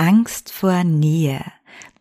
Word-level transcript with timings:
Angst 0.00 0.50
vor 0.50 0.82
Nähe, 0.82 1.44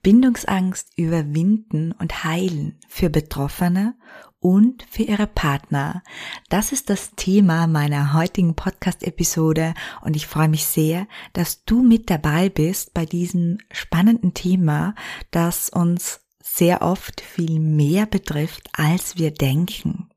Bindungsangst 0.03 0.87
überwinden 0.95 1.91
und 1.91 2.23
heilen 2.23 2.79
für 2.87 3.09
Betroffene 3.09 3.93
und 4.39 4.85
für 4.89 5.03
ihre 5.03 5.27
Partner. 5.27 6.01
Das 6.47 6.71
ist 6.71 6.89
das 6.89 7.11
Thema 7.17 7.67
meiner 7.67 8.13
heutigen 8.13 8.55
Podcast-Episode 8.55 9.73
und 9.99 10.15
ich 10.15 10.27
freue 10.27 10.47
mich 10.47 10.63
sehr, 10.63 11.09
dass 11.33 11.65
du 11.65 11.83
mit 11.83 12.09
dabei 12.09 12.47
bist 12.47 12.93
bei 12.93 13.05
diesem 13.05 13.57
spannenden 13.69 14.33
Thema, 14.33 14.95
das 15.31 15.67
uns 15.67 16.21
sehr 16.41 16.81
oft 16.81 17.19
viel 17.19 17.59
mehr 17.59 18.05
betrifft, 18.05 18.69
als 18.71 19.17
wir 19.17 19.31
denken. 19.31 20.07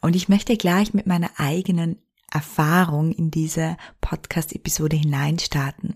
Und 0.00 0.16
ich 0.16 0.30
möchte 0.30 0.56
gleich 0.56 0.94
mit 0.94 1.06
meiner 1.06 1.32
eigenen 1.36 1.98
Erfahrung 2.34 3.12
in 3.12 3.30
diese 3.30 3.76
Podcast-Episode 4.00 4.96
hineinstarten. 4.96 5.94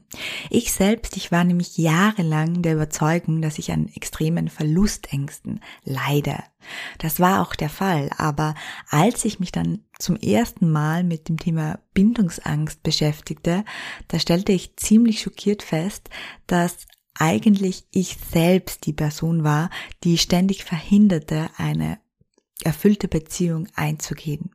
Ich 0.51 0.73
selbst, 0.73 1.17
ich 1.17 1.33
war 1.33 1.43
nämlich 1.43 1.77
jahrelang 1.77 2.63
der 2.63 2.75
Überzeugung, 2.75 3.43
dass 3.43 3.59
ich 3.59 3.73
an 3.73 3.89
extremen 3.89 4.49
Verlustängsten 4.49 5.61
leide. 5.85 6.37
Das 6.99 7.19
war 7.19 7.43
auch 7.43 7.57
der 7.57 7.69
Fall, 7.69 8.11
aber 8.17 8.55
als 8.89 9.25
ich 9.25 9.41
mich 9.41 9.51
dann 9.51 9.81
zum 9.99 10.17
ersten 10.17 10.71
Mal 10.71 11.03
mit 11.03 11.29
dem 11.29 11.39
Thema 11.39 11.81
Bindungsangst 11.93 12.83
beschäftigte, 12.85 13.65
da 14.07 14.21
stellte 14.21 14.53
ich 14.53 14.77
ziemlich 14.77 15.21
schockiert 15.21 15.65
fest, 15.65 16.09
dass 16.47 16.87
eigentlich 17.15 17.85
ich 17.91 18.17
selbst 18.31 18.87
die 18.87 18.93
Person 18.93 19.43
war, 19.43 19.71
die 20.05 20.19
ständig 20.19 20.63
verhinderte, 20.63 21.51
eine 21.57 21.99
erfüllte 22.63 23.09
Beziehung 23.09 23.67
einzugehen. 23.75 24.53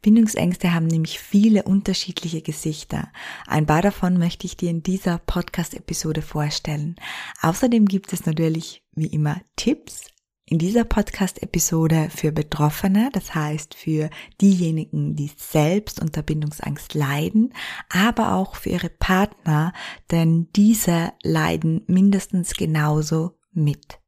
Bindungsängste 0.00 0.74
haben 0.74 0.86
nämlich 0.86 1.18
viele 1.18 1.64
unterschiedliche 1.64 2.42
Gesichter. 2.42 3.12
Ein 3.46 3.66
paar 3.66 3.82
davon 3.82 4.18
möchte 4.18 4.46
ich 4.46 4.56
dir 4.56 4.70
in 4.70 4.82
dieser 4.82 5.18
Podcast-Episode 5.18 6.22
vorstellen. 6.22 6.96
Außerdem 7.40 7.86
gibt 7.86 8.12
es 8.12 8.26
natürlich 8.26 8.82
wie 8.94 9.06
immer 9.06 9.40
Tipps 9.56 10.12
in 10.52 10.58
dieser 10.58 10.84
Podcast-Episode 10.84 12.10
für 12.14 12.30
Betroffene, 12.30 13.10
das 13.12 13.34
heißt 13.34 13.74
für 13.74 14.10
diejenigen, 14.40 15.16
die 15.16 15.30
selbst 15.36 15.98
unter 15.98 16.22
Bindungsangst 16.22 16.92
leiden, 16.92 17.54
aber 17.88 18.34
auch 18.34 18.56
für 18.56 18.70
ihre 18.70 18.90
Partner, 18.90 19.72
denn 20.10 20.48
diese 20.54 21.12
leiden 21.22 21.84
mindestens 21.86 22.54
genauso 22.54 23.38
mit. 23.52 23.98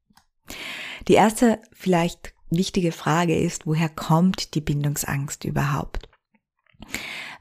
Die 1.08 1.14
erste 1.14 1.62
vielleicht 1.72 2.33
wichtige 2.56 2.92
Frage 2.92 3.38
ist, 3.38 3.66
woher 3.66 3.88
kommt 3.88 4.54
die 4.54 4.60
Bindungsangst 4.60 5.44
überhaupt? 5.44 6.08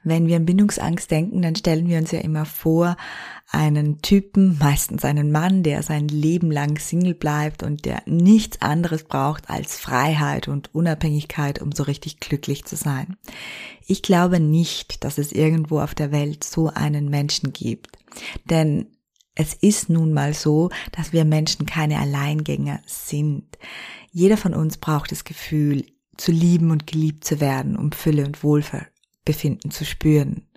Wenn 0.03 0.27
wir 0.27 0.35
an 0.35 0.45
Bindungsangst 0.45 1.09
denken, 1.09 1.41
dann 1.41 1.55
stellen 1.55 1.87
wir 1.87 1.97
uns 1.97 2.11
ja 2.11 2.19
immer 2.19 2.45
vor, 2.45 2.97
einen 3.49 4.01
Typen, 4.01 4.57
meistens 4.57 5.05
einen 5.05 5.31
Mann, 5.31 5.63
der 5.63 5.83
sein 5.83 6.07
Leben 6.07 6.51
lang 6.51 6.77
Single 6.77 7.13
bleibt 7.13 7.63
und 7.63 7.85
der 7.85 8.01
nichts 8.05 8.61
anderes 8.61 9.03
braucht 9.03 9.49
als 9.49 9.79
Freiheit 9.79 10.47
und 10.47 10.73
Unabhängigkeit, 10.73 11.61
um 11.61 11.71
so 11.71 11.83
richtig 11.83 12.19
glücklich 12.19 12.65
zu 12.65 12.75
sein. 12.75 13.15
Ich 13.85 14.01
glaube 14.01 14.39
nicht, 14.39 15.03
dass 15.03 15.17
es 15.17 15.31
irgendwo 15.31 15.79
auf 15.79 15.95
der 15.95 16.11
Welt 16.11 16.43
so 16.43 16.67
einen 16.67 17.09
Menschen 17.09 17.53
gibt. 17.53 17.97
Denn 18.45 18.87
es 19.35 19.53
ist 19.53 19.89
nun 19.89 20.13
mal 20.13 20.33
so, 20.33 20.69
dass 20.91 21.13
wir 21.13 21.25
Menschen 21.25 21.65
keine 21.65 21.99
Alleingänger 21.99 22.81
sind. 22.85 23.57
Jeder 24.15 24.37
von 24.37 24.53
uns 24.53 24.77
braucht 24.77 25.11
das 25.11 25.23
Gefühl, 25.23 25.87
zu 26.17 26.31
lieben 26.31 26.69
und 26.69 26.85
geliebt 26.85 27.25
zu 27.25 27.39
werden, 27.39 27.75
um 27.75 27.91
Fülle 27.91 28.25
und 28.25 28.43
Wohlbefinden 28.43 29.71
zu 29.71 29.85
spüren. 29.85 30.47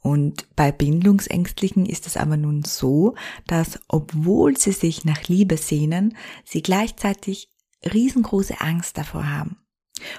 Und 0.00 0.46
bei 0.54 0.70
Bindungsängstlichen 0.70 1.84
ist 1.84 2.06
es 2.06 2.16
aber 2.16 2.36
nun 2.36 2.62
so, 2.62 3.16
dass 3.48 3.80
obwohl 3.88 4.56
sie 4.56 4.70
sich 4.70 5.04
nach 5.04 5.24
Liebe 5.24 5.56
sehnen, 5.56 6.16
sie 6.44 6.62
gleichzeitig 6.62 7.50
riesengroße 7.84 8.60
Angst 8.60 8.96
davor 8.96 9.28
haben. 9.28 9.56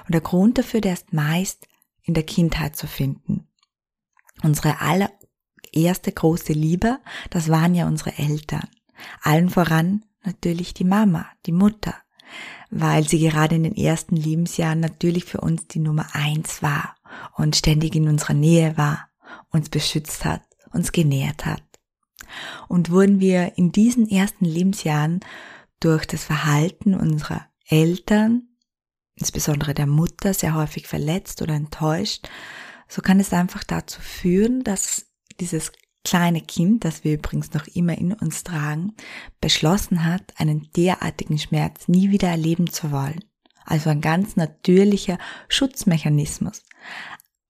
Und 0.06 0.14
der 0.14 0.22
Grund 0.22 0.58
dafür, 0.58 0.82
der 0.82 0.94
ist 0.94 1.14
meist 1.14 1.68
in 2.04 2.14
der 2.14 2.24
Kindheit 2.24 2.76
zu 2.76 2.86
finden. 2.86 3.48
Unsere 4.44 4.82
allererste 4.82 6.12
große 6.12 6.52
Liebe, 6.52 7.00
das 7.30 7.48
waren 7.48 7.76
ja 7.76 7.88
unsere 7.88 8.18
Eltern. 8.18 8.68
Allen 9.22 9.50
voran 9.50 10.04
natürlich 10.26 10.74
die 10.74 10.84
Mama, 10.84 11.26
die 11.46 11.54
Mutter 11.54 11.96
weil 12.76 13.08
sie 13.08 13.20
gerade 13.20 13.56
in 13.56 13.64
den 13.64 13.76
ersten 13.76 14.16
Lebensjahren 14.16 14.80
natürlich 14.80 15.26
für 15.26 15.42
uns 15.42 15.68
die 15.68 15.80
Nummer 15.80 16.08
eins 16.14 16.64
war 16.64 16.96
und 17.36 17.56
ständig 17.56 17.96
in 17.96 18.08
unserer 18.08 18.34
Nähe 18.34 18.78
war, 18.78 19.10
uns 19.52 19.70
beschützt 19.70 20.26
hat, 20.26 20.42
uns 20.72 20.92
genährt 20.92 21.46
hat. 21.46 21.64
Und 22.68 22.90
wurden 22.90 23.20
wir 23.20 23.58
in 23.58 23.72
diesen 23.72 24.10
ersten 24.10 24.46
Lebensjahren 24.46 25.20
durch 25.80 26.08
das 26.08 26.24
Verhalten 26.24 26.96
unserer 26.96 27.46
Eltern, 27.68 28.48
insbesondere 29.16 29.76
der 29.76 29.88
Mutter, 29.88 30.34
sehr 30.34 30.56
häufig 30.56 30.88
verletzt 30.88 31.42
oder 31.42 31.54
enttäuscht, 31.54 32.28
so 32.88 33.02
kann 33.02 33.20
es 33.20 33.34
einfach 33.34 33.64
dazu 33.64 34.02
führen, 34.02 34.64
dass 34.64 35.06
dieses 35.40 35.72
kleine 36.04 36.42
Kind, 36.42 36.86
das 36.86 37.04
wir 37.04 37.14
übrigens 37.14 37.54
noch 37.54 37.68
immer 37.68 37.98
in 37.98 38.14
uns 38.14 38.44
tragen, 38.44 38.94
beschlossen 39.42 40.06
hat, 40.06 40.34
einen 40.38 40.70
derartigen 40.76 41.38
Schmerz 41.38 41.88
nie 41.88 42.12
wieder 42.12 42.30
erleben 42.30 42.70
zu 42.70 42.92
wollen. 42.92 43.24
Also 43.66 43.90
ein 43.90 44.02
ganz 44.02 44.36
natürlicher 44.36 45.18
Schutzmechanismus. 45.48 46.64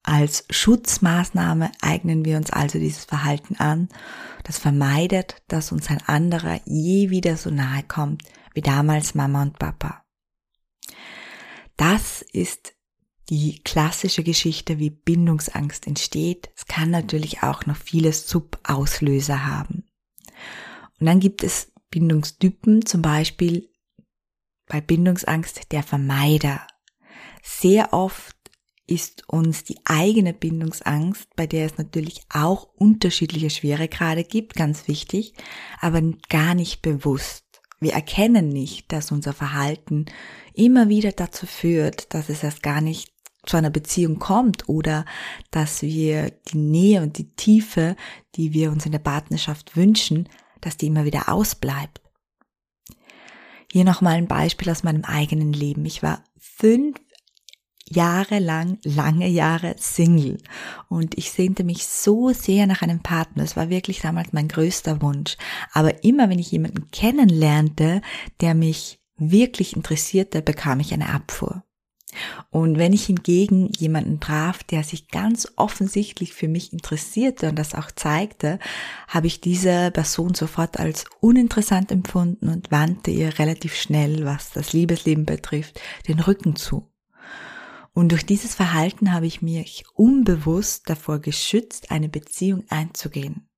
Als 0.04 0.44
Schutzmaßnahme 0.50 1.72
eignen 1.80 2.24
wir 2.24 2.36
uns 2.36 2.50
also 2.50 2.78
dieses 2.78 3.04
Verhalten 3.04 3.56
an, 3.56 3.88
das 4.44 4.58
vermeidet, 4.58 5.42
dass 5.48 5.72
uns 5.72 5.88
ein 5.88 6.02
anderer 6.06 6.60
je 6.66 7.10
wieder 7.10 7.36
so 7.36 7.50
nahe 7.50 7.82
kommt 7.82 8.22
wie 8.52 8.60
damals 8.60 9.14
Mama 9.14 9.42
und 9.42 9.58
Papa. 9.58 10.04
Das 11.76 12.22
ist 12.32 12.74
die 13.30 13.60
klassische 13.62 14.22
Geschichte, 14.22 14.78
wie 14.78 14.90
Bindungsangst 14.90 15.86
entsteht. 15.86 16.50
Es 16.56 16.66
kann 16.66 16.90
natürlich 16.90 17.42
auch 17.42 17.66
noch 17.66 17.76
viele 17.76 18.12
Subauslöser 18.12 19.46
haben. 19.46 19.84
Und 21.00 21.06
dann 21.06 21.20
gibt 21.20 21.42
es 21.42 21.72
Bindungstypen, 21.90 22.84
zum 22.84 23.02
Beispiel 23.02 23.70
bei 24.66 24.80
Bindungsangst 24.80 25.72
der 25.72 25.82
Vermeider. 25.82 26.66
Sehr 27.42 27.92
oft 27.92 28.36
ist 28.86 29.28
uns 29.28 29.64
die 29.64 29.78
eigene 29.84 30.34
Bindungsangst, 30.34 31.28
bei 31.36 31.46
der 31.46 31.66
es 31.66 31.78
natürlich 31.78 32.22
auch 32.28 32.64
unterschiedliche 32.74 33.50
Schweregrade 33.50 34.24
gibt, 34.24 34.54
ganz 34.54 34.88
wichtig, 34.88 35.34
aber 35.80 36.02
gar 36.28 36.54
nicht 36.54 36.82
bewusst. 36.82 37.44
Wir 37.80 37.92
erkennen 37.92 38.48
nicht, 38.48 38.92
dass 38.92 39.12
unser 39.12 39.32
Verhalten 39.32 40.06
immer 40.52 40.88
wieder 40.88 41.12
dazu 41.12 41.46
führt, 41.46 42.12
dass 42.14 42.28
es 42.28 42.42
erst 42.42 42.62
gar 42.62 42.80
nicht 42.80 43.13
zu 43.46 43.56
einer 43.56 43.70
Beziehung 43.70 44.18
kommt 44.18 44.68
oder 44.68 45.04
dass 45.50 45.82
wir 45.82 46.30
die 46.30 46.58
Nähe 46.58 47.02
und 47.02 47.18
die 47.18 47.30
Tiefe, 47.34 47.96
die 48.34 48.52
wir 48.52 48.70
uns 48.70 48.86
in 48.86 48.92
der 48.92 48.98
Partnerschaft 48.98 49.76
wünschen, 49.76 50.28
dass 50.60 50.76
die 50.76 50.86
immer 50.86 51.04
wieder 51.04 51.28
ausbleibt. 51.28 52.00
Hier 53.70 53.84
nochmal 53.84 54.14
ein 54.14 54.28
Beispiel 54.28 54.70
aus 54.70 54.84
meinem 54.84 55.04
eigenen 55.04 55.52
Leben. 55.52 55.84
Ich 55.84 56.02
war 56.02 56.22
fünf 56.38 56.96
Jahre 57.86 58.38
lang, 58.38 58.78
lange 58.84 59.28
Jahre 59.28 59.74
Single 59.78 60.38
und 60.88 61.18
ich 61.18 61.30
sehnte 61.32 61.64
mich 61.64 61.86
so 61.86 62.30
sehr 62.30 62.66
nach 62.66 62.82
einem 62.82 63.00
Partner. 63.00 63.42
Es 63.42 63.56
war 63.56 63.68
wirklich 63.68 64.00
damals 64.00 64.32
mein 64.32 64.48
größter 64.48 65.02
Wunsch. 65.02 65.36
Aber 65.72 66.02
immer 66.02 66.30
wenn 66.30 66.38
ich 66.38 66.50
jemanden 66.50 66.90
kennenlernte, 66.90 68.00
der 68.40 68.54
mich 68.54 69.00
wirklich 69.16 69.76
interessierte, 69.76 70.40
bekam 70.40 70.80
ich 70.80 70.94
eine 70.94 71.10
Abfuhr. 71.10 71.62
Und 72.50 72.78
wenn 72.78 72.92
ich 72.92 73.06
hingegen 73.06 73.70
jemanden 73.78 74.20
traf, 74.20 74.62
der 74.62 74.84
sich 74.84 75.08
ganz 75.08 75.52
offensichtlich 75.56 76.32
für 76.32 76.48
mich 76.48 76.72
interessierte 76.72 77.48
und 77.48 77.58
das 77.58 77.74
auch 77.74 77.90
zeigte, 77.90 78.58
habe 79.08 79.26
ich 79.26 79.40
diese 79.40 79.90
Person 79.90 80.34
sofort 80.34 80.78
als 80.78 81.04
uninteressant 81.20 81.90
empfunden 81.90 82.48
und 82.48 82.70
wandte 82.70 83.10
ihr 83.10 83.38
relativ 83.38 83.74
schnell, 83.74 84.24
was 84.24 84.50
das 84.50 84.72
Liebesleben 84.72 85.26
betrifft, 85.26 85.80
den 86.08 86.20
Rücken 86.20 86.56
zu. 86.56 86.90
Und 87.92 88.10
durch 88.10 88.26
dieses 88.26 88.54
Verhalten 88.54 89.12
habe 89.12 89.26
ich 89.26 89.40
mich 89.40 89.84
unbewusst 89.94 90.90
davor 90.90 91.20
geschützt, 91.20 91.92
eine 91.92 92.08
Beziehung 92.08 92.64
einzugehen. 92.68 93.48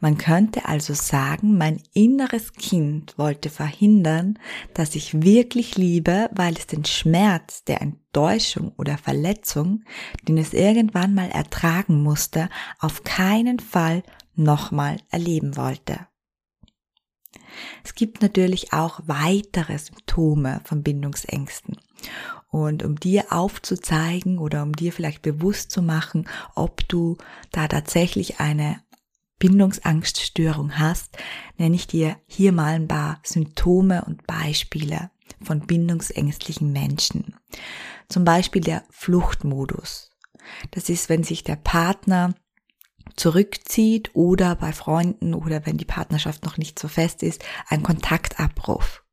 Man 0.00 0.18
könnte 0.18 0.66
also 0.66 0.94
sagen, 0.94 1.58
mein 1.58 1.82
inneres 1.92 2.52
Kind 2.52 3.16
wollte 3.18 3.50
verhindern, 3.50 4.38
dass 4.74 4.94
ich 4.94 5.22
wirklich 5.22 5.76
liebe, 5.76 6.30
weil 6.32 6.56
es 6.56 6.66
den 6.66 6.84
Schmerz 6.84 7.64
der 7.64 7.82
Enttäuschung 7.82 8.72
oder 8.76 8.98
Verletzung, 8.98 9.84
den 10.26 10.38
es 10.38 10.52
irgendwann 10.54 11.14
mal 11.14 11.30
ertragen 11.30 12.02
musste, 12.02 12.48
auf 12.78 13.04
keinen 13.04 13.58
Fall 13.58 14.02
nochmal 14.34 14.96
erleben 15.10 15.56
wollte. 15.56 16.06
Es 17.84 17.94
gibt 17.94 18.22
natürlich 18.22 18.72
auch 18.72 19.00
weitere 19.06 19.78
Symptome 19.78 20.60
von 20.64 20.82
Bindungsängsten. 20.82 21.76
Und 22.48 22.82
um 22.82 22.98
dir 22.98 23.26
aufzuzeigen 23.30 24.38
oder 24.38 24.62
um 24.62 24.72
dir 24.72 24.92
vielleicht 24.92 25.22
bewusst 25.22 25.70
zu 25.70 25.82
machen, 25.82 26.28
ob 26.54 26.88
du 26.88 27.16
da 27.52 27.68
tatsächlich 27.68 28.40
eine 28.40 28.80
Bindungsangststörung 29.40 30.78
hast, 30.78 31.18
nenne 31.56 31.74
ich 31.74 31.88
dir 31.88 32.16
hier 32.26 32.52
mal 32.52 32.74
ein 32.74 32.86
paar 32.86 33.18
Symptome 33.24 34.04
und 34.04 34.24
Beispiele 34.26 35.10
von 35.42 35.66
bindungsängstlichen 35.66 36.70
Menschen. 36.70 37.34
Zum 38.08 38.24
Beispiel 38.24 38.62
der 38.62 38.84
Fluchtmodus. 38.90 40.12
Das 40.70 40.88
ist, 40.88 41.08
wenn 41.08 41.24
sich 41.24 41.42
der 41.42 41.56
Partner 41.56 42.34
zurückzieht 43.16 44.10
oder 44.14 44.54
bei 44.54 44.72
Freunden 44.72 45.34
oder 45.34 45.66
wenn 45.66 45.78
die 45.78 45.84
Partnerschaft 45.84 46.44
noch 46.44 46.58
nicht 46.58 46.78
so 46.78 46.86
fest 46.86 47.22
ist, 47.22 47.42
ein 47.68 47.82
Kontaktabruf. 47.82 49.04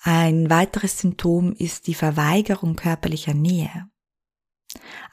Ein 0.00 0.50
weiteres 0.50 0.98
Symptom 0.98 1.52
ist 1.52 1.86
die 1.86 1.94
Verweigerung 1.94 2.76
körperlicher 2.76 3.34
Nähe. 3.34 3.88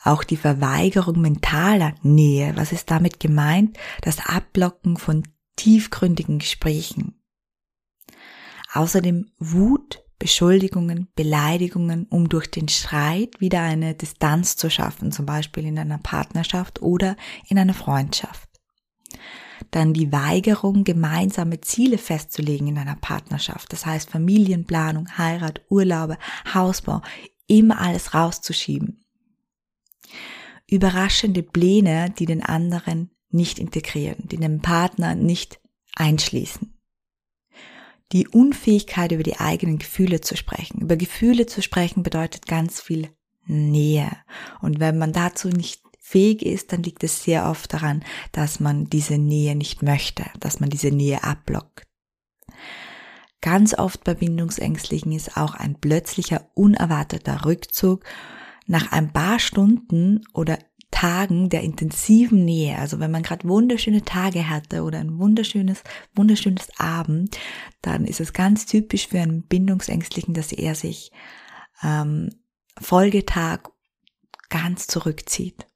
Auch 0.03 0.23
die 0.23 0.37
Verweigerung 0.37 1.21
mentaler 1.21 1.93
Nähe. 2.01 2.55
Was 2.55 2.71
ist 2.71 2.89
damit 2.89 3.19
gemeint? 3.19 3.77
Das 4.01 4.25
Abblocken 4.25 4.97
von 4.97 5.23
tiefgründigen 5.55 6.39
Gesprächen. 6.39 7.21
Außerdem 8.71 9.31
Wut, 9.39 10.03
Beschuldigungen, 10.19 11.07
Beleidigungen, 11.15 12.05
um 12.09 12.29
durch 12.29 12.51
den 12.51 12.67
Streit 12.67 13.39
wieder 13.39 13.61
eine 13.61 13.95
Distanz 13.95 14.57
zu 14.57 14.69
schaffen, 14.69 15.11
zum 15.11 15.25
Beispiel 15.25 15.65
in 15.65 15.79
einer 15.79 15.97
Partnerschaft 15.97 16.81
oder 16.81 17.15
in 17.47 17.57
einer 17.57 17.73
Freundschaft. 17.73 18.49
Dann 19.71 19.93
die 19.93 20.11
Weigerung, 20.11 20.83
gemeinsame 20.83 21.61
Ziele 21.61 21.97
festzulegen 21.97 22.67
in 22.67 22.77
einer 22.77 22.95
Partnerschaft. 22.95 23.71
Das 23.73 23.85
heißt 23.85 24.09
Familienplanung, 24.09 25.17
Heirat, 25.17 25.61
Urlaube, 25.69 26.17
Hausbau, 26.53 27.01
immer 27.47 27.79
alles 27.79 28.13
rauszuschieben. 28.13 29.05
Überraschende 30.69 31.43
Pläne, 31.43 32.13
die 32.17 32.25
den 32.25 32.43
anderen 32.43 33.11
nicht 33.29 33.59
integrieren, 33.59 34.27
die 34.27 34.37
den 34.37 34.61
Partner 34.61 35.15
nicht 35.15 35.59
einschließen 35.95 36.79
die 38.11 38.27
Unfähigkeit, 38.27 39.11
über 39.11 39.23
die 39.23 39.39
eigenen 39.39 39.77
Gefühle 39.77 40.21
zu 40.21 40.35
sprechen. 40.35 40.81
Über 40.81 40.95
Gefühle 40.95 41.45
zu 41.45 41.61
sprechen 41.61 42.03
bedeutet 42.03 42.47
ganz 42.47 42.81
viel 42.81 43.09
Nähe. 43.45 44.11
Und 44.61 44.79
wenn 44.79 44.97
man 44.97 45.13
dazu 45.13 45.49
nicht 45.49 45.81
fähig 45.99 46.43
ist, 46.43 46.73
dann 46.73 46.81
liegt 46.81 47.03
es 47.03 47.23
sehr 47.23 47.47
oft 47.47 47.71
daran, 47.73 48.03
dass 48.31 48.59
man 48.59 48.89
diese 48.89 49.17
Nähe 49.17 49.55
nicht 49.55 49.83
möchte, 49.83 50.25
dass 50.39 50.59
man 50.59 50.69
diese 50.69 50.89
Nähe 50.89 51.23
abblockt. 51.23 51.83
Ganz 53.41 53.77
oft 53.77 54.03
bei 54.03 54.15
Bindungsängstlichen 54.15 55.11
ist 55.11 55.37
auch 55.37 55.53
ein 55.53 55.79
plötzlicher, 55.79 56.49
unerwarteter 56.55 57.45
Rückzug 57.45 58.03
nach 58.69 58.91
ein 58.91 59.11
paar 59.11 59.39
Stunden 59.39 60.21
oder 60.33 60.59
Tagen 60.91 61.49
der 61.49 61.61
intensiven 61.61 62.45
Nähe, 62.45 62.77
also 62.77 62.99
wenn 62.99 63.11
man 63.11 63.23
gerade 63.23 63.47
wunderschöne 63.47 64.03
Tage 64.03 64.49
hatte 64.49 64.83
oder 64.83 64.99
ein 64.99 65.17
wunderschönes, 65.17 65.83
wunderschönes 66.15 66.67
Abend, 66.79 67.37
dann 67.81 68.05
ist 68.05 68.19
es 68.19 68.33
ganz 68.33 68.65
typisch 68.65 69.07
für 69.07 69.19
einen 69.19 69.43
Bindungsängstlichen, 69.43 70.33
dass 70.33 70.51
er 70.51 70.75
sich 70.75 71.11
ähm, 71.83 72.29
Folgetag 72.79 73.69
ganz 74.49 74.87
zurückzieht. 74.87 75.67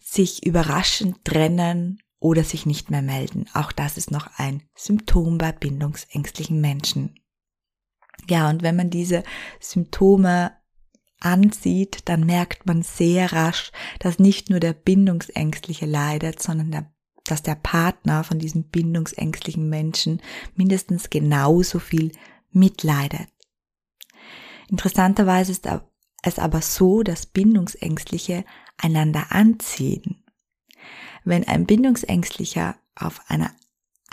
Sich 0.00 0.46
überraschend 0.46 1.24
trennen 1.24 1.98
oder 2.20 2.44
sich 2.44 2.66
nicht 2.66 2.90
mehr 2.90 3.02
melden. 3.02 3.46
Auch 3.54 3.72
das 3.72 3.96
ist 3.96 4.10
noch 4.10 4.38
ein 4.38 4.62
Symptom 4.74 5.38
bei 5.38 5.52
bindungsängstlichen 5.52 6.60
Menschen. 6.60 7.14
Ja, 8.28 8.50
und 8.50 8.62
wenn 8.62 8.76
man 8.76 8.90
diese 8.90 9.22
Symptome 9.60 10.57
ansieht, 11.20 12.00
dann 12.04 12.24
merkt 12.24 12.66
man 12.66 12.82
sehr 12.82 13.32
rasch, 13.32 13.72
dass 13.98 14.18
nicht 14.18 14.50
nur 14.50 14.60
der 14.60 14.72
Bindungsängstliche 14.72 15.86
leidet, 15.86 16.40
sondern 16.42 16.70
der, 16.70 16.92
dass 17.24 17.42
der 17.42 17.56
Partner 17.56 18.24
von 18.24 18.38
diesem 18.38 18.64
bindungsängstlichen 18.64 19.68
Menschen 19.68 20.22
mindestens 20.54 21.10
genauso 21.10 21.78
viel 21.78 22.12
mitleidet. 22.50 23.28
Interessanterweise 24.68 25.52
ist 25.52 25.68
es 26.22 26.38
aber 26.38 26.62
so, 26.62 27.02
dass 27.02 27.26
Bindungsängstliche 27.26 28.44
einander 28.76 29.26
anziehen. 29.30 30.24
Wenn 31.24 31.46
ein 31.46 31.66
Bindungsängstlicher 31.66 32.76
auf 32.94 33.20
einer 33.28 33.52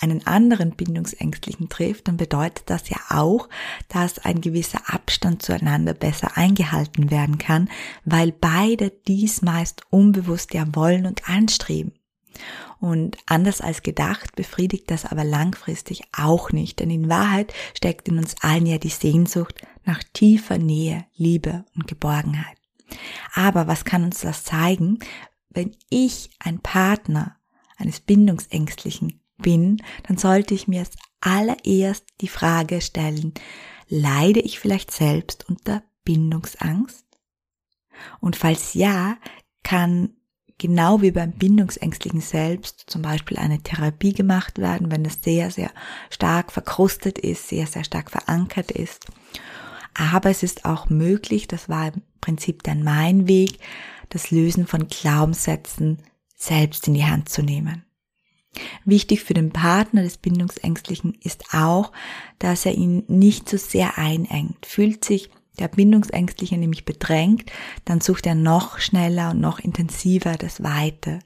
einen 0.01 0.25
anderen 0.27 0.71
Bindungsängstlichen 0.71 1.69
trifft, 1.69 2.07
dann 2.07 2.17
bedeutet 2.17 2.69
das 2.69 2.89
ja 2.89 2.97
auch, 3.09 3.47
dass 3.87 4.19
ein 4.19 4.41
gewisser 4.41 4.81
Abstand 4.93 5.41
zueinander 5.41 5.93
besser 5.93 6.35
eingehalten 6.35 7.11
werden 7.11 7.37
kann, 7.37 7.69
weil 8.03 8.31
beide 8.31 8.91
dies 9.07 9.41
meist 9.41 9.83
unbewusst 9.89 10.53
ja 10.53 10.65
wollen 10.73 11.05
und 11.05 11.29
anstreben. 11.29 11.93
Und 12.79 13.17
anders 13.25 13.61
als 13.61 13.81
gedacht 13.83 14.35
befriedigt 14.35 14.91
das 14.91 15.05
aber 15.05 15.23
langfristig 15.23 16.03
auch 16.15 16.51
nicht, 16.51 16.79
denn 16.79 16.89
in 16.89 17.09
Wahrheit 17.09 17.53
steckt 17.73 18.09
in 18.09 18.17
uns 18.17 18.35
allen 18.41 18.65
ja 18.65 18.77
die 18.77 18.89
Sehnsucht 18.89 19.61
nach 19.85 20.03
tiefer 20.13 20.57
Nähe, 20.57 21.05
Liebe 21.15 21.63
und 21.73 21.87
Geborgenheit. 21.87 22.57
Aber 23.33 23.67
was 23.67 23.85
kann 23.85 24.03
uns 24.03 24.19
das 24.19 24.43
zeigen, 24.43 24.99
wenn 25.49 25.75
ich 25.89 26.29
ein 26.39 26.59
Partner 26.59 27.37
eines 27.77 28.01
Bindungsängstlichen 28.01 29.21
bin, 29.37 29.81
dann 30.07 30.17
sollte 30.17 30.53
ich 30.53 30.67
mir 30.67 30.85
allererst 31.21 32.05
die 32.21 32.27
Frage 32.27 32.81
stellen, 32.81 33.33
leide 33.87 34.39
ich 34.39 34.59
vielleicht 34.59 34.91
selbst 34.91 35.47
unter 35.49 35.83
Bindungsangst? 36.03 37.05
Und 38.19 38.35
falls 38.35 38.73
ja, 38.73 39.17
kann 39.63 40.15
genau 40.57 41.01
wie 41.01 41.11
beim 41.11 41.33
Bindungsängstlichen 41.33 42.21
selbst 42.21 42.85
zum 42.87 43.01
Beispiel 43.01 43.37
eine 43.37 43.61
Therapie 43.61 44.13
gemacht 44.13 44.59
werden, 44.59 44.91
wenn 44.91 45.05
es 45.05 45.19
sehr, 45.21 45.51
sehr 45.51 45.71
stark 46.09 46.51
verkrustet 46.51 47.17
ist, 47.17 47.49
sehr, 47.49 47.67
sehr 47.67 47.83
stark 47.83 48.11
verankert 48.11 48.71
ist. 48.71 49.05
Aber 49.93 50.29
es 50.29 50.43
ist 50.43 50.65
auch 50.65 50.89
möglich, 50.89 51.47
das 51.47 51.69
war 51.69 51.87
im 51.87 52.01
Prinzip 52.21 52.63
dann 52.63 52.83
mein 52.83 53.27
Weg, 53.27 53.59
das 54.09 54.31
Lösen 54.31 54.67
von 54.67 54.87
Glaubenssätzen 54.87 55.99
selbst 56.35 56.87
in 56.87 56.93
die 56.93 57.05
Hand 57.05 57.29
zu 57.29 57.41
nehmen. 57.41 57.84
Wichtig 58.85 59.23
für 59.23 59.33
den 59.33 59.51
Partner 59.51 60.03
des 60.03 60.17
Bindungsängstlichen 60.17 61.17
ist 61.21 61.53
auch, 61.53 61.91
dass 62.39 62.65
er 62.65 62.73
ihn 62.73 63.03
nicht 63.07 63.49
zu 63.49 63.57
so 63.57 63.67
sehr 63.67 63.97
einengt. 63.97 64.65
Fühlt 64.65 65.05
sich 65.05 65.29
der 65.59 65.67
Bindungsängstliche 65.69 66.57
nämlich 66.57 66.85
bedrängt, 66.85 67.51
dann 67.85 68.01
sucht 68.01 68.25
er 68.25 68.35
noch 68.35 68.79
schneller 68.79 69.31
und 69.31 69.39
noch 69.39 69.59
intensiver 69.59 70.35
das 70.35 70.63
Weite. 70.63 71.19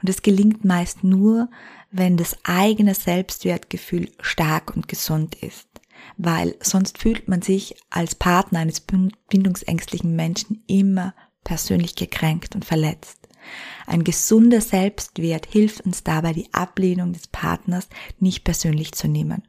Und 0.00 0.08
es 0.08 0.22
gelingt 0.22 0.64
meist 0.64 1.04
nur, 1.04 1.50
wenn 1.90 2.16
das 2.16 2.36
eigene 2.44 2.94
Selbstwertgefühl 2.94 4.10
stark 4.20 4.74
und 4.74 4.88
gesund 4.88 5.36
ist. 5.36 5.68
Weil 6.16 6.56
sonst 6.60 6.98
fühlt 6.98 7.28
man 7.28 7.42
sich 7.42 7.76
als 7.90 8.14
Partner 8.14 8.60
eines 8.60 8.80
bindungsängstlichen 8.80 10.14
Menschen 10.16 10.64
immer 10.66 11.14
persönlich 11.44 11.94
gekränkt 11.94 12.54
und 12.54 12.64
verletzt. 12.64 13.23
Ein 13.86 14.04
gesunder 14.04 14.60
Selbstwert 14.60 15.46
hilft 15.46 15.82
uns 15.82 16.04
dabei, 16.04 16.32
die 16.32 16.52
Ablehnung 16.52 17.12
des 17.12 17.26
Partners 17.28 17.88
nicht 18.18 18.44
persönlich 18.44 18.92
zu 18.92 19.08
nehmen 19.08 19.42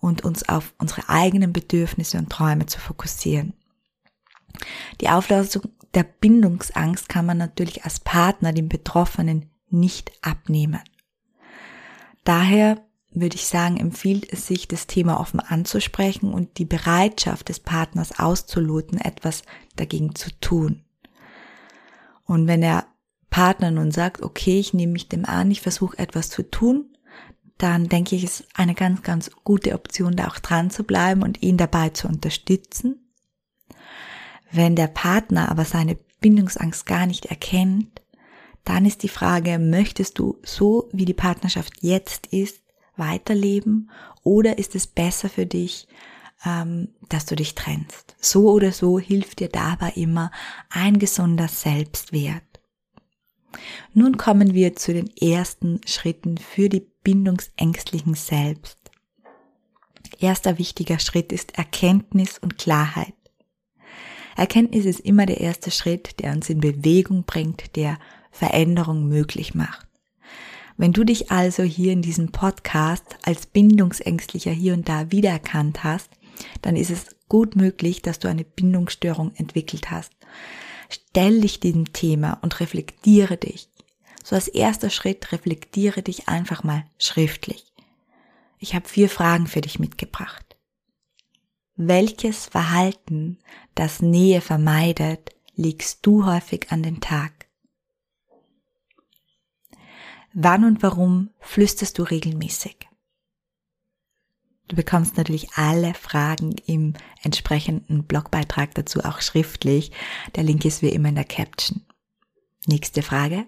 und 0.00 0.24
uns 0.24 0.48
auf 0.48 0.74
unsere 0.78 1.08
eigenen 1.08 1.52
Bedürfnisse 1.52 2.18
und 2.18 2.30
Träume 2.30 2.66
zu 2.66 2.80
fokussieren. 2.80 3.54
Die 5.00 5.08
Auflösung 5.08 5.62
der 5.94 6.02
Bindungsangst 6.02 7.08
kann 7.08 7.26
man 7.26 7.38
natürlich 7.38 7.84
als 7.84 8.00
Partner 8.00 8.52
dem 8.52 8.68
Betroffenen 8.68 9.50
nicht 9.70 10.12
abnehmen. 10.22 10.80
Daher 12.24 12.82
würde 13.10 13.36
ich 13.36 13.46
sagen, 13.46 13.78
empfiehlt 13.78 14.30
es 14.30 14.46
sich, 14.46 14.68
das 14.68 14.86
Thema 14.86 15.18
offen 15.18 15.40
anzusprechen 15.40 16.32
und 16.32 16.58
die 16.58 16.66
Bereitschaft 16.66 17.48
des 17.48 17.60
Partners 17.60 18.18
auszuloten, 18.18 19.00
etwas 19.00 19.42
dagegen 19.76 20.14
zu 20.14 20.30
tun. 20.40 20.84
Und 22.24 22.46
wenn 22.46 22.62
er 22.62 22.86
Partner 23.30 23.70
nun 23.70 23.90
sagt, 23.90 24.22
okay, 24.22 24.58
ich 24.58 24.74
nehme 24.74 24.92
mich 24.92 25.08
dem 25.08 25.24
an, 25.24 25.50
ich 25.50 25.60
versuche 25.60 25.98
etwas 25.98 26.30
zu 26.30 26.42
tun, 26.42 26.96
dann 27.58 27.88
denke 27.88 28.14
ich, 28.14 28.24
es 28.24 28.40
ist 28.40 28.48
eine 28.54 28.74
ganz, 28.74 29.02
ganz 29.02 29.30
gute 29.44 29.74
Option, 29.74 30.16
da 30.16 30.28
auch 30.28 30.38
dran 30.38 30.70
zu 30.70 30.84
bleiben 30.84 31.22
und 31.22 31.42
ihn 31.42 31.56
dabei 31.56 31.90
zu 31.90 32.08
unterstützen. 32.08 33.12
Wenn 34.50 34.76
der 34.76 34.86
Partner 34.86 35.50
aber 35.50 35.64
seine 35.64 35.98
Bindungsangst 36.20 36.86
gar 36.86 37.06
nicht 37.06 37.26
erkennt, 37.26 38.00
dann 38.64 38.86
ist 38.86 39.02
die 39.02 39.08
Frage, 39.08 39.58
möchtest 39.58 40.18
du 40.18 40.38
so, 40.42 40.88
wie 40.92 41.04
die 41.04 41.14
Partnerschaft 41.14 41.74
jetzt 41.80 42.28
ist, 42.28 42.60
weiterleben 42.96 43.90
oder 44.22 44.58
ist 44.58 44.74
es 44.74 44.86
besser 44.86 45.28
für 45.28 45.46
dich, 45.46 45.88
ähm, 46.44 46.88
dass 47.08 47.26
du 47.26 47.36
dich 47.36 47.54
trennst? 47.54 48.16
So 48.20 48.50
oder 48.50 48.72
so 48.72 48.98
hilft 48.98 49.40
dir 49.40 49.48
dabei 49.48 49.90
immer 49.90 50.30
ein 50.70 50.98
gesunder 50.98 51.48
Selbstwert. 51.48 52.47
Nun 53.94 54.16
kommen 54.16 54.54
wir 54.54 54.76
zu 54.76 54.92
den 54.92 55.10
ersten 55.16 55.80
Schritten 55.86 56.38
für 56.38 56.68
die 56.68 56.86
bindungsängstlichen 57.02 58.14
Selbst. 58.14 58.78
Erster 60.20 60.58
wichtiger 60.58 60.98
Schritt 60.98 61.32
ist 61.32 61.56
Erkenntnis 61.56 62.38
und 62.38 62.58
Klarheit. 62.58 63.14
Erkenntnis 64.36 64.84
ist 64.84 65.00
immer 65.00 65.26
der 65.26 65.40
erste 65.40 65.70
Schritt, 65.70 66.20
der 66.20 66.32
uns 66.32 66.48
in 66.48 66.60
Bewegung 66.60 67.24
bringt, 67.24 67.76
der 67.76 67.98
Veränderung 68.30 69.08
möglich 69.08 69.54
macht. 69.54 69.86
Wenn 70.76 70.92
du 70.92 71.02
dich 71.02 71.32
also 71.32 71.64
hier 71.64 71.92
in 71.92 72.02
diesem 72.02 72.30
Podcast 72.30 73.16
als 73.22 73.46
Bindungsängstlicher 73.46 74.52
hier 74.52 74.74
und 74.74 74.88
da 74.88 75.10
wiedererkannt 75.10 75.82
hast, 75.82 76.08
dann 76.62 76.76
ist 76.76 76.90
es 76.90 77.16
gut 77.28 77.56
möglich, 77.56 78.00
dass 78.00 78.20
du 78.20 78.28
eine 78.28 78.44
Bindungsstörung 78.44 79.34
entwickelt 79.34 79.90
hast. 79.90 80.12
Stell 80.88 81.40
dich 81.40 81.60
diesem 81.60 81.92
Thema 81.92 82.38
und 82.42 82.60
reflektiere 82.60 83.36
dich. 83.36 83.68
So 84.24 84.34
als 84.34 84.48
erster 84.48 84.90
Schritt 84.90 85.32
reflektiere 85.32 86.02
dich 86.02 86.28
einfach 86.28 86.64
mal 86.64 86.84
schriftlich. 86.98 87.72
Ich 88.58 88.74
habe 88.74 88.88
vier 88.88 89.08
Fragen 89.08 89.46
für 89.46 89.60
dich 89.60 89.78
mitgebracht. 89.78 90.56
Welches 91.76 92.46
Verhalten, 92.46 93.38
das 93.74 94.02
Nähe 94.02 94.40
vermeidet, 94.40 95.30
legst 95.54 96.00
du 96.02 96.26
häufig 96.26 96.66
an 96.70 96.82
den 96.82 97.00
Tag? 97.00 97.46
Wann 100.32 100.64
und 100.64 100.82
warum 100.82 101.30
flüsterst 101.40 101.98
du 101.98 102.02
regelmäßig? 102.02 102.87
Du 104.68 104.76
bekommst 104.76 105.16
natürlich 105.16 105.54
alle 105.54 105.94
Fragen 105.94 106.54
im 106.66 106.92
entsprechenden 107.22 108.04
Blogbeitrag 108.04 108.74
dazu 108.74 109.02
auch 109.02 109.22
schriftlich. 109.22 109.92
Der 110.36 110.42
Link 110.42 110.64
ist 110.66 110.82
wie 110.82 110.90
immer 110.90 111.08
in 111.08 111.14
der 111.14 111.24
Caption. 111.24 111.86
Nächste 112.66 113.02
Frage. 113.02 113.46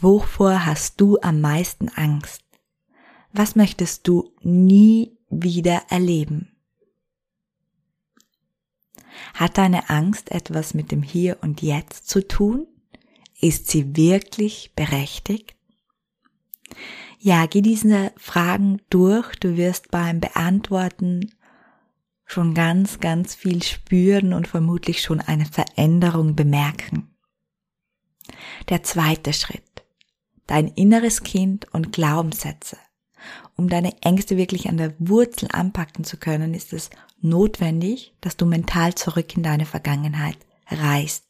Wovor 0.00 0.64
hast 0.64 1.00
du 1.00 1.18
am 1.20 1.42
meisten 1.42 1.90
Angst? 1.90 2.42
Was 3.32 3.54
möchtest 3.54 4.08
du 4.08 4.32
nie 4.40 5.16
wieder 5.28 5.82
erleben? 5.90 6.56
Hat 9.34 9.58
deine 9.58 9.90
Angst 9.90 10.30
etwas 10.30 10.72
mit 10.72 10.90
dem 10.90 11.02
Hier 11.02 11.38
und 11.42 11.60
Jetzt 11.60 12.08
zu 12.08 12.26
tun? 12.26 12.66
Ist 13.40 13.68
sie 13.68 13.94
wirklich 13.94 14.72
berechtigt? 14.74 15.54
Ja, 17.24 17.46
geh 17.46 17.62
diese 17.62 18.12
Fragen 18.18 18.82
durch. 18.90 19.34
Du 19.36 19.56
wirst 19.56 19.90
beim 19.90 20.20
Beantworten 20.20 21.32
schon 22.26 22.52
ganz, 22.52 23.00
ganz 23.00 23.34
viel 23.34 23.62
spüren 23.62 24.34
und 24.34 24.46
vermutlich 24.46 25.00
schon 25.00 25.22
eine 25.22 25.46
Veränderung 25.46 26.36
bemerken. 26.36 27.16
Der 28.68 28.82
zweite 28.82 29.32
Schritt. 29.32 29.86
Dein 30.46 30.68
inneres 30.68 31.22
Kind 31.22 31.66
und 31.72 31.92
Glaubenssätze. 31.92 32.76
Um 33.56 33.70
deine 33.70 34.02
Ängste 34.02 34.36
wirklich 34.36 34.68
an 34.68 34.76
der 34.76 34.92
Wurzel 34.98 35.48
anpacken 35.50 36.04
zu 36.04 36.18
können, 36.18 36.52
ist 36.52 36.74
es 36.74 36.90
notwendig, 37.22 38.12
dass 38.20 38.36
du 38.36 38.44
mental 38.44 38.94
zurück 38.96 39.34
in 39.34 39.42
deine 39.42 39.64
Vergangenheit 39.64 40.36
reist. 40.66 41.24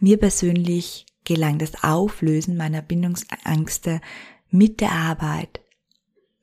Mir 0.00 0.16
persönlich 0.16 1.04
gelang 1.24 1.58
das 1.58 1.84
Auflösen 1.84 2.56
meiner 2.56 2.80
Bindungsängste 2.80 4.00
mit 4.52 4.80
der 4.80 4.92
Arbeit, 4.92 5.60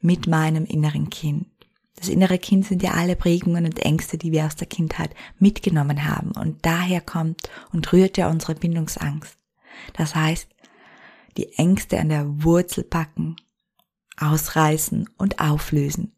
mit 0.01 0.27
meinem 0.27 0.65
inneren 0.65 1.09
Kind. 1.09 1.47
Das 1.95 2.09
innere 2.09 2.39
Kind 2.39 2.65
sind 2.65 2.81
ja 2.81 2.91
alle 2.91 3.15
Prägungen 3.15 3.65
und 3.65 3.79
Ängste, 3.79 4.17
die 4.17 4.31
wir 4.31 4.45
aus 4.45 4.55
der 4.55 4.67
Kindheit 4.67 5.13
mitgenommen 5.37 6.05
haben. 6.07 6.31
Und 6.31 6.65
daher 6.65 7.01
kommt 7.01 7.41
und 7.71 7.91
rührt 7.91 8.17
ja 8.17 8.29
unsere 8.29 8.55
Bindungsangst. 8.55 9.37
Das 9.93 10.15
heißt, 10.15 10.47
die 11.37 11.53
Ängste 11.53 11.99
an 11.99 12.09
der 12.09 12.43
Wurzel 12.43 12.83
packen, 12.83 13.35
ausreißen 14.17 15.09
und 15.17 15.39
auflösen. 15.39 16.13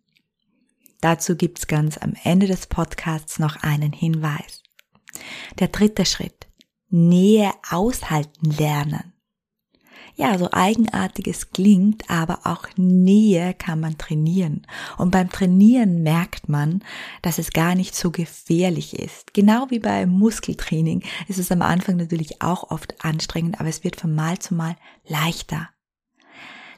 Dazu 1.02 1.36
gibt's 1.36 1.68
ganz 1.68 1.98
am 1.98 2.14
Ende 2.24 2.48
des 2.48 2.68
Podcasts 2.68 3.40
noch 3.40 3.58
einen 3.58 3.92
Hinweis. 3.92 4.62
Der 5.60 5.68
dritte 5.68 6.06
Schritt. 6.06 6.48
Nähe 6.90 7.52
aushalten 7.70 8.52
lernen. 8.52 9.11
Ja, 10.22 10.38
so 10.38 10.50
eigenartig 10.52 11.26
es 11.26 11.50
klingt, 11.50 12.08
aber 12.08 12.42
auch 12.44 12.68
Nähe 12.76 13.56
kann 13.56 13.80
man 13.80 13.98
trainieren. 13.98 14.68
Und 15.00 15.10
beim 15.10 15.32
Trainieren 15.32 16.04
merkt 16.04 16.48
man, 16.48 16.84
dass 17.24 17.40
es 17.40 17.50
gar 17.50 17.74
nicht 17.74 17.96
so 17.96 18.12
gefährlich 18.12 19.00
ist. 19.00 19.34
Genau 19.34 19.72
wie 19.72 19.80
beim 19.80 20.12
Muskeltraining 20.12 21.02
ist 21.28 21.40
es 21.40 21.52
am 21.52 21.64
Anfang 21.64 21.98
natürlich 21.98 22.40
auch 22.40 22.70
oft 22.70 23.04
anstrengend, 23.04 23.60
aber 23.60 23.68
es 23.68 23.84
wird 23.84 23.96
von 24.00 24.14
Mal 24.14 24.38
zu 24.38 24.54
Mal 24.54 24.76
leichter. 25.08 25.70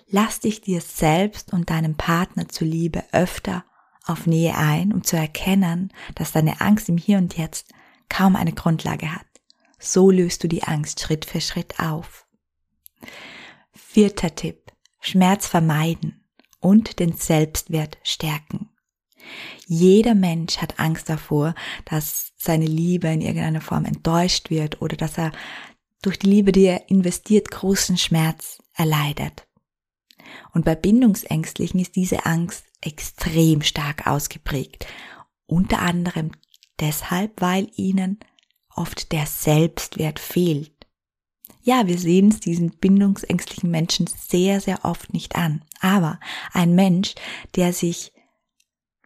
Lass 0.08 0.40
dich 0.40 0.62
dir 0.62 0.80
selbst 0.80 1.52
und 1.52 1.70
deinem 1.70 1.96
Partner 1.96 2.48
zuliebe 2.48 3.04
öfter 3.12 3.66
auf 4.06 4.26
Nähe 4.26 4.56
ein, 4.56 4.94
um 4.94 5.04
zu 5.04 5.18
erkennen, 5.18 5.92
dass 6.16 6.32
deine 6.32 6.62
Angst 6.62 6.88
im 6.88 6.96
Hier 6.96 7.18
und 7.18 7.38
Jetzt 7.38 7.74
kaum 8.08 8.38
eine 8.38 8.54
Grundlage 8.54 9.14
hat. 9.14 9.28
So 9.80 10.12
löst 10.12 10.46
du 10.46 10.48
die 10.48 10.64
Angst 10.64 11.02
Schritt 11.02 11.26
für 11.26 11.42
Schritt 11.42 11.82
auf. 11.82 12.26
Vierter 13.74 14.36
Tipp. 14.36 14.72
Schmerz 15.00 15.48
vermeiden 15.48 16.24
und 16.60 17.00
den 17.00 17.14
Selbstwert 17.14 17.98
stärken. 18.04 18.70
Jeder 19.68 20.16
Mensch 20.16 20.58
hat 20.58 20.80
Angst 20.80 21.10
davor, 21.10 21.56
dass 21.86 22.32
seine 22.38 22.66
Liebe 22.66 23.08
in 23.08 23.22
irgendeiner 23.22 23.62
Form 23.62 23.86
enttäuscht 23.86 24.50
wird 24.50 24.82
oder 24.82 24.96
dass 24.96 25.18
er 25.18 25.32
durch 26.02 26.20
die 26.20 26.28
Liebe, 26.28 26.52
die 26.52 26.66
er 26.66 26.90
investiert, 26.90 27.52
großen 27.52 27.98
Schmerz 27.98 28.62
erleidet. 28.74 29.48
Und 30.54 30.66
bei 30.66 30.76
Bindungsängstlichen 30.76 31.80
ist 31.80 31.96
diese 31.96 32.26
Angst 32.26 32.66
extrem 32.82 33.62
stark 33.62 34.08
ausgeprägt. 34.08 34.86
Unter 35.46 35.80
anderem 35.80 36.32
deshalb, 36.80 37.42
weil 37.42 37.70
ihnen 37.76 38.20
oft 38.76 39.12
der 39.12 39.26
Selbstwert 39.26 40.20
fehlt. 40.20 40.73
Ja, 41.66 41.88
wir 41.88 41.98
sehen 41.98 42.28
es 42.28 42.42
diesen 42.42 42.72
bindungsängstlichen 42.72 43.72
Menschen 43.72 44.08
sehr, 44.08 44.60
sehr 44.60 44.84
oft 44.84 45.14
nicht 45.14 45.38
an. 45.38 45.64
Aber 45.80 46.20
ein 46.52 46.76
Mensch, 46.76 47.16
der 47.56 47.72
sich 47.72 48.12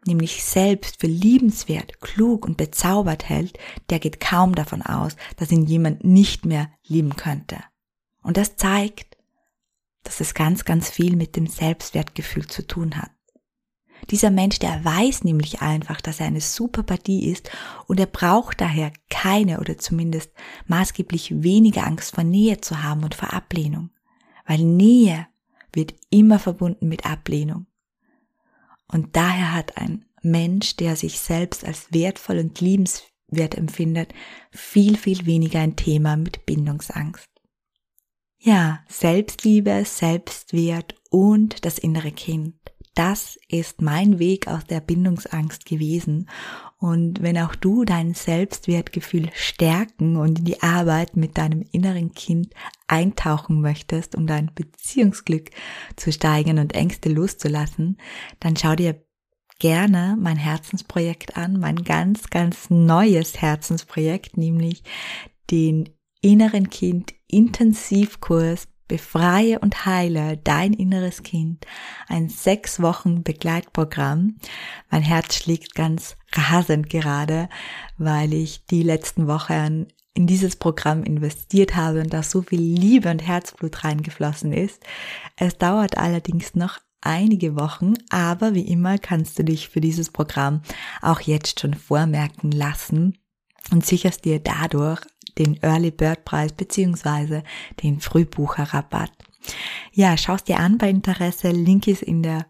nämlich 0.07 0.43
selbst 0.43 0.99
für 0.99 1.07
liebenswert, 1.07 2.01
klug 2.01 2.45
und 2.47 2.57
bezaubert 2.57 3.29
hält, 3.29 3.59
der 3.91 3.99
geht 3.99 4.19
kaum 4.19 4.55
davon 4.55 4.81
aus, 4.81 5.15
dass 5.35 5.51
ihn 5.51 5.67
jemand 5.67 6.03
nicht 6.03 6.45
mehr 6.45 6.71
lieben 6.87 7.15
könnte. 7.15 7.59
Und 8.23 8.37
das 8.37 8.55
zeigt, 8.55 9.17
dass 10.01 10.19
es 10.19 10.33
ganz, 10.33 10.65
ganz 10.65 10.89
viel 10.89 11.15
mit 11.15 11.35
dem 11.35 11.45
Selbstwertgefühl 11.45 12.47
zu 12.47 12.65
tun 12.65 12.97
hat. 12.97 13.11
Dieser 14.09 14.31
Mensch, 14.31 14.59
der 14.59 14.85
weiß 14.85 15.23
nämlich 15.23 15.61
einfach, 15.61 15.99
dass 15.99 16.19
er 16.19 16.27
eine 16.27 16.41
super 16.41 16.83
Partie 16.83 17.29
ist 17.29 17.49
und 17.87 17.99
er 17.99 18.05
braucht 18.05 18.61
daher 18.61 18.91
keine 19.09 19.59
oder 19.59 19.77
zumindest 19.77 20.31
maßgeblich 20.67 21.43
weniger 21.43 21.85
Angst 21.85 22.15
vor 22.15 22.23
Nähe 22.23 22.61
zu 22.61 22.83
haben 22.83 23.03
und 23.03 23.15
vor 23.15 23.33
Ablehnung. 23.33 23.89
Weil 24.45 24.59
Nähe 24.59 25.27
wird 25.73 25.93
immer 26.09 26.39
verbunden 26.39 26.87
mit 26.87 27.05
Ablehnung. 27.05 27.67
Und 28.87 29.15
daher 29.17 29.53
hat 29.53 29.77
ein 29.77 30.05
Mensch, 30.21 30.77
der 30.77 30.95
sich 30.95 31.19
selbst 31.19 31.65
als 31.65 31.91
wertvoll 31.91 32.39
und 32.39 32.61
liebenswert 32.61 33.55
empfindet, 33.55 34.13
viel, 34.51 34.97
viel 34.97 35.25
weniger 35.25 35.59
ein 35.59 35.75
Thema 35.75 36.15
mit 36.15 36.45
Bindungsangst. 36.45 37.29
Ja, 38.39 38.83
Selbstliebe, 38.87 39.83
Selbstwert 39.85 40.95
und 41.09 41.65
das 41.65 41.77
innere 41.77 42.11
Kind 42.11 42.55
das 42.97 43.37
ist 43.47 43.81
mein 43.81 44.17
Weg 44.17 44.47
aus 44.47 44.65
der 44.65 44.81
Bindungsangst 44.81 45.67
gewesen. 45.67 46.27
Und 46.79 47.21
wenn 47.21 47.37
auch 47.37 47.53
du 47.53 47.85
dein 47.85 48.15
Selbstwertgefühl 48.15 49.29
stärken 49.35 50.15
und 50.15 50.39
in 50.39 50.45
die 50.45 50.63
Arbeit 50.63 51.15
mit 51.15 51.37
deinem 51.37 51.63
inneren 51.71 52.13
Kind 52.13 52.53
eintauchen 52.87 53.61
möchtest, 53.61 54.15
um 54.15 54.25
dein 54.25 54.51
Beziehungsglück 54.53 55.51
zu 55.95 56.11
steigern 56.11 56.57
und 56.57 56.73
Ängste 56.73 57.09
loszulassen, 57.09 57.97
dann 58.39 58.55
schau 58.55 58.75
dir 58.75 58.99
gerne 59.59 60.17
mein 60.19 60.37
Herzensprojekt 60.37 61.37
an, 61.37 61.59
mein 61.59 61.83
ganz, 61.83 62.29
ganz 62.31 62.69
neues 62.69 63.41
Herzensprojekt, 63.41 64.37
nämlich 64.37 64.83
den 65.51 65.89
inneren 66.21 66.69
Kind 66.71 67.13
Intensivkurs 67.27 68.67
Befreie 68.87 69.59
und 69.59 69.85
heile 69.85 70.37
dein 70.37 70.73
inneres 70.73 71.23
Kind. 71.23 71.65
Ein 72.07 72.29
sechs 72.29 72.81
Wochen 72.81 73.23
Begleitprogramm. 73.23 74.37
Mein 74.89 75.03
Herz 75.03 75.35
schlägt 75.35 75.75
ganz 75.75 76.15
rasend 76.33 76.89
gerade, 76.89 77.49
weil 77.97 78.33
ich 78.33 78.65
die 78.65 78.83
letzten 78.83 79.27
Wochen 79.27 79.87
in 80.13 80.25
dieses 80.25 80.55
Programm 80.55 81.03
investiert 81.03 81.75
habe 81.75 82.01
und 82.01 82.11
da 82.11 82.23
so 82.23 82.41
viel 82.41 82.59
Liebe 82.59 83.11
und 83.11 83.19
Herzblut 83.25 83.83
reingeflossen 83.83 84.51
ist. 84.51 84.83
Es 85.35 85.57
dauert 85.57 85.97
allerdings 85.97 86.55
noch 86.55 86.79
einige 87.01 87.55
Wochen, 87.55 87.93
aber 88.09 88.55
wie 88.55 88.67
immer 88.67 88.97
kannst 88.97 89.37
du 89.37 89.43
dich 89.43 89.69
für 89.69 89.79
dieses 89.81 90.09
Programm 90.09 90.61
auch 91.01 91.21
jetzt 91.21 91.59
schon 91.59 91.75
vormerken 91.75 92.51
lassen 92.51 93.17
und 93.71 93.85
sicherst 93.85 94.25
dir 94.25 94.39
dadurch 94.39 95.01
den 95.37 95.61
Early 95.61 95.91
Bird 95.91 96.25
Preis 96.25 96.53
beziehungsweise 96.53 97.43
den 97.83 97.99
Frühbucherrabatt. 97.99 99.11
Ja, 99.93 100.17
schaust 100.17 100.47
dir 100.47 100.59
an 100.59 100.77
bei 100.77 100.89
Interesse. 100.89 101.51
Link 101.51 101.87
ist 101.87 102.03
in 102.03 102.23
der 102.23 102.47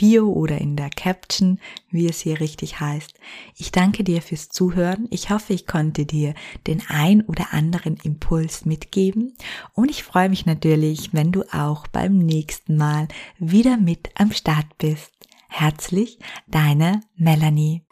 Bio 0.00 0.32
oder 0.32 0.58
in 0.58 0.76
der 0.76 0.88
Caption, 0.88 1.58
wie 1.90 2.08
es 2.08 2.20
hier 2.20 2.40
richtig 2.40 2.80
heißt. 2.80 3.12
Ich 3.54 3.70
danke 3.70 4.02
dir 4.02 4.22
fürs 4.22 4.48
Zuhören. 4.48 5.06
Ich 5.10 5.28
hoffe, 5.28 5.52
ich 5.52 5.66
konnte 5.66 6.06
dir 6.06 6.32
den 6.66 6.82
ein 6.88 7.20
oder 7.26 7.52
anderen 7.52 7.98
Impuls 8.02 8.64
mitgeben 8.64 9.34
und 9.74 9.90
ich 9.90 10.02
freue 10.02 10.30
mich 10.30 10.46
natürlich, 10.46 11.12
wenn 11.12 11.32
du 11.32 11.42
auch 11.52 11.86
beim 11.86 12.16
nächsten 12.16 12.78
Mal 12.78 13.08
wieder 13.38 13.76
mit 13.76 14.08
am 14.14 14.32
Start 14.32 14.78
bist. 14.78 15.12
Herzlich, 15.48 16.18
deine 16.48 17.02
Melanie. 17.16 17.82